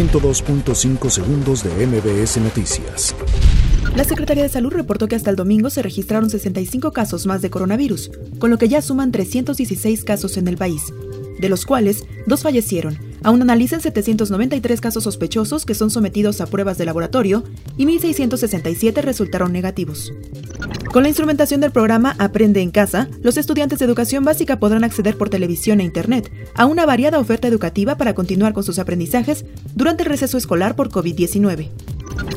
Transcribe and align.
102.5 0.00 1.10
segundos 1.10 1.62
de 1.62 1.86
MBS 1.86 2.38
Noticias. 2.38 3.14
La 3.94 4.04
Secretaría 4.04 4.44
de 4.44 4.48
Salud 4.48 4.72
reportó 4.72 5.08
que 5.08 5.14
hasta 5.14 5.28
el 5.28 5.36
domingo 5.36 5.68
se 5.68 5.82
registraron 5.82 6.30
65 6.30 6.92
casos 6.92 7.26
más 7.26 7.42
de 7.42 7.50
coronavirus, 7.50 8.10
con 8.38 8.48
lo 8.48 8.56
que 8.56 8.70
ya 8.70 8.80
suman 8.80 9.12
316 9.12 10.02
casos 10.04 10.38
en 10.38 10.48
el 10.48 10.56
país, 10.56 10.84
de 11.38 11.50
los 11.50 11.66
cuales 11.66 12.04
dos 12.26 12.42
fallecieron. 12.42 12.98
Aún 13.22 13.42
analizan 13.42 13.82
793 13.82 14.80
casos 14.80 15.04
sospechosos 15.04 15.66
que 15.66 15.74
son 15.74 15.90
sometidos 15.90 16.40
a 16.40 16.46
pruebas 16.46 16.78
de 16.78 16.86
laboratorio 16.86 17.44
y 17.76 17.84
1.667 17.84 19.02
resultaron 19.02 19.52
negativos. 19.52 20.14
Con 20.92 21.04
la 21.04 21.08
instrumentación 21.08 21.60
del 21.60 21.70
programa 21.70 22.16
Aprende 22.18 22.60
en 22.60 22.72
Casa, 22.72 23.08
los 23.22 23.36
estudiantes 23.36 23.78
de 23.78 23.84
educación 23.84 24.24
básica 24.24 24.58
podrán 24.58 24.82
acceder 24.82 25.16
por 25.16 25.30
televisión 25.30 25.80
e 25.80 25.84
Internet 25.84 26.32
a 26.54 26.66
una 26.66 26.84
variada 26.84 27.20
oferta 27.20 27.46
educativa 27.46 27.96
para 27.96 28.14
continuar 28.14 28.52
con 28.52 28.64
sus 28.64 28.80
aprendizajes 28.80 29.44
durante 29.74 30.02
el 30.02 30.08
receso 30.08 30.36
escolar 30.36 30.74
por 30.74 30.90
COVID-19. 30.90 31.68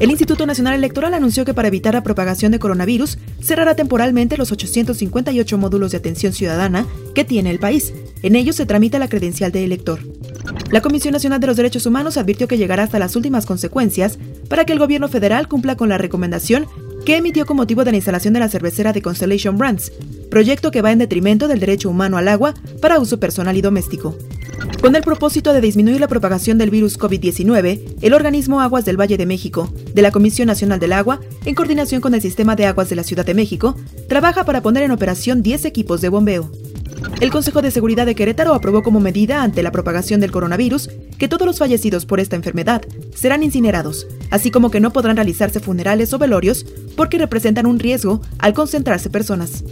El 0.00 0.10
Instituto 0.10 0.46
Nacional 0.46 0.74
Electoral 0.74 1.14
anunció 1.14 1.44
que 1.44 1.54
para 1.54 1.68
evitar 1.68 1.94
la 1.94 2.02
propagación 2.02 2.52
de 2.52 2.58
coronavirus, 2.58 3.18
cerrará 3.40 3.74
temporalmente 3.74 4.36
los 4.36 4.52
858 4.52 5.58
módulos 5.58 5.92
de 5.92 5.98
atención 5.98 6.32
ciudadana 6.32 6.86
que 7.14 7.24
tiene 7.24 7.50
el 7.50 7.58
país. 7.58 7.94
En 8.22 8.36
ellos 8.36 8.56
se 8.56 8.66
tramita 8.66 8.98
la 8.98 9.08
credencial 9.08 9.50
de 9.50 9.64
elector. 9.64 10.00
La 10.70 10.80
Comisión 10.80 11.12
Nacional 11.12 11.40
de 11.40 11.46
los 11.46 11.56
Derechos 11.56 11.86
Humanos 11.86 12.16
advirtió 12.16 12.48
que 12.48 12.58
llegará 12.58 12.82
hasta 12.82 12.98
las 12.98 13.16
últimas 13.16 13.46
consecuencias 13.46 14.18
para 14.48 14.64
que 14.64 14.72
el 14.72 14.78
gobierno 14.78 15.08
federal 15.08 15.48
cumpla 15.48 15.76
con 15.76 15.88
la 15.88 15.98
recomendación 15.98 16.66
que 17.04 17.16
emitió 17.16 17.46
con 17.46 17.56
motivo 17.56 17.84
de 17.84 17.90
la 17.90 17.96
instalación 17.96 18.34
de 18.34 18.40
la 18.40 18.48
cervecera 18.48 18.92
de 18.92 19.02
Constellation 19.02 19.58
Brands, 19.58 19.92
proyecto 20.30 20.70
que 20.70 20.82
va 20.82 20.92
en 20.92 20.98
detrimento 20.98 21.48
del 21.48 21.60
derecho 21.60 21.90
humano 21.90 22.16
al 22.16 22.28
agua 22.28 22.54
para 22.80 22.98
uso 22.98 23.18
personal 23.18 23.56
y 23.56 23.60
doméstico. 23.60 24.16
Con 24.80 24.94
el 24.96 25.02
propósito 25.02 25.52
de 25.52 25.60
disminuir 25.60 26.00
la 26.00 26.08
propagación 26.08 26.58
del 26.58 26.70
virus 26.70 26.98
COVID-19, 26.98 27.96
el 28.00 28.14
organismo 28.14 28.60
Aguas 28.60 28.84
del 28.84 29.00
Valle 29.00 29.16
de 29.16 29.26
México, 29.26 29.72
de 29.94 30.02
la 30.02 30.10
Comisión 30.10 30.46
Nacional 30.46 30.80
del 30.80 30.92
Agua, 30.92 31.20
en 31.44 31.54
coordinación 31.54 32.00
con 32.00 32.14
el 32.14 32.22
Sistema 32.22 32.56
de 32.56 32.66
Aguas 32.66 32.88
de 32.88 32.96
la 32.96 33.04
Ciudad 33.04 33.26
de 33.26 33.34
México, 33.34 33.76
trabaja 34.08 34.44
para 34.44 34.62
poner 34.62 34.82
en 34.82 34.90
operación 34.90 35.42
10 35.42 35.64
equipos 35.64 36.00
de 36.00 36.08
bombeo. 36.08 36.50
El 37.20 37.30
Consejo 37.30 37.62
de 37.62 37.70
Seguridad 37.70 38.06
de 38.06 38.14
Querétaro 38.14 38.54
aprobó 38.54 38.82
como 38.82 39.00
medida 39.00 39.42
ante 39.42 39.62
la 39.62 39.70
propagación 39.70 40.20
del 40.20 40.32
coronavirus 40.32 40.90
que 41.18 41.28
todos 41.28 41.46
los 41.46 41.58
fallecidos 41.58 42.04
por 42.04 42.20
esta 42.20 42.36
enfermedad 42.36 42.82
serán 43.14 43.42
incinerados, 43.42 44.06
así 44.30 44.50
como 44.50 44.70
que 44.70 44.80
no 44.80 44.92
podrán 44.92 45.16
realizarse 45.16 45.60
funerales 45.60 46.12
o 46.12 46.18
velorios 46.18 46.66
porque 46.96 47.18
representan 47.18 47.66
un 47.66 47.78
riesgo 47.78 48.20
al 48.38 48.54
concentrarse 48.54 49.10
personas. 49.10 49.62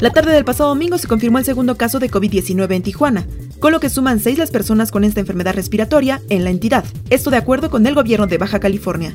La 0.00 0.10
tarde 0.10 0.32
del 0.32 0.44
pasado 0.44 0.70
domingo 0.70 0.98
se 0.98 1.08
confirmó 1.08 1.38
el 1.38 1.44
segundo 1.44 1.76
caso 1.76 1.98
de 1.98 2.10
COVID-19 2.10 2.74
en 2.74 2.82
Tijuana, 2.82 3.26
con 3.58 3.72
lo 3.72 3.80
que 3.80 3.90
suman 3.90 4.20
seis 4.20 4.38
las 4.38 4.50
personas 4.50 4.90
con 4.90 5.04
esta 5.04 5.20
enfermedad 5.20 5.54
respiratoria 5.54 6.22
en 6.28 6.44
la 6.44 6.50
entidad, 6.50 6.84
esto 7.10 7.30
de 7.30 7.36
acuerdo 7.36 7.70
con 7.70 7.86
el 7.86 7.94
gobierno 7.94 8.26
de 8.26 8.38
Baja 8.38 8.60
California. 8.60 9.14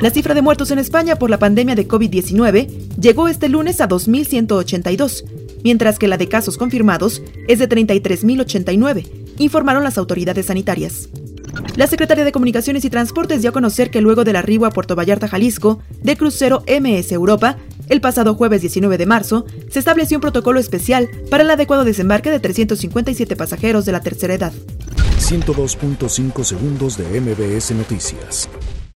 La 0.00 0.10
cifra 0.10 0.34
de 0.34 0.42
muertos 0.42 0.70
en 0.70 0.78
España 0.78 1.16
por 1.16 1.30
la 1.30 1.38
pandemia 1.38 1.74
de 1.74 1.88
COVID-19 1.88 2.98
llegó 3.00 3.28
este 3.28 3.48
lunes 3.48 3.80
a 3.80 3.88
2.182, 3.88 5.24
mientras 5.64 5.98
que 5.98 6.06
la 6.06 6.16
de 6.16 6.28
casos 6.28 6.56
confirmados 6.56 7.22
es 7.48 7.58
de 7.58 7.68
33.089, 7.68 9.08
informaron 9.38 9.82
las 9.82 9.98
autoridades 9.98 10.46
sanitarias. 10.46 11.08
La 11.76 11.86
Secretaría 11.86 12.24
de 12.24 12.32
Comunicaciones 12.32 12.84
y 12.84 12.90
Transportes 12.90 13.40
dio 13.40 13.50
a 13.50 13.52
conocer 13.52 13.90
que 13.90 14.00
luego 14.00 14.24
del 14.24 14.36
arribo 14.36 14.66
a 14.66 14.70
Puerto 14.70 14.94
Vallarta, 14.94 15.28
Jalisco, 15.28 15.80
de 16.02 16.16
crucero 16.16 16.62
MS 16.68 17.10
Europa, 17.12 17.56
el 17.88 18.00
pasado 18.00 18.34
jueves 18.34 18.60
19 18.60 18.98
de 18.98 19.06
marzo, 19.06 19.44
se 19.70 19.78
estableció 19.78 20.18
un 20.18 20.22
protocolo 20.22 20.60
especial 20.60 21.08
para 21.30 21.42
el 21.42 21.50
adecuado 21.50 21.84
desembarque 21.84 22.30
de 22.30 22.40
357 22.40 23.36
pasajeros 23.36 23.84
de 23.84 23.92
la 23.92 24.00
tercera 24.00 24.34
edad. 24.34 24.52
102.5 25.18 26.44
segundos 26.44 26.98
de 26.98 27.20
MBS 27.20 27.72
Noticias. 27.72 28.48